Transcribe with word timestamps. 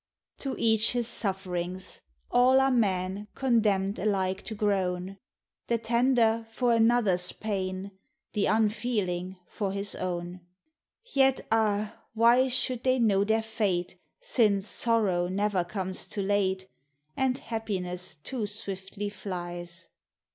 To 0.39 0.55
each 0.57 0.93
his 0.93 1.05
sufferings: 1.07 2.01
all 2.31 2.59
are 2.59 2.71
men, 2.71 3.27
Condemned 3.35 3.99
alike 3.99 4.41
to 4.45 4.55
groan; 4.55 5.19
The 5.67 5.77
tender 5.77 6.47
for 6.49 6.73
another's 6.73 7.31
pain, 7.31 7.91
The 8.33 8.47
unfeeling 8.47 9.37
for 9.45 9.71
his 9.73 9.93
own. 9.93 10.39
Yet, 11.05 11.41
ah! 11.51 11.99
why 12.15 12.47
should 12.47 12.81
they 12.83 12.97
know 12.97 13.23
their 13.23 13.43
fate, 13.43 13.99
Since 14.19 14.65
sorrow 14.67 15.27
never 15.27 15.63
comes 15.63 16.07
too 16.07 16.23
late, 16.23 16.67
And 17.15 17.37
happiness 17.37 18.15
too 18.15 18.47
swiftly 18.47 19.09
flies? 19.09 19.87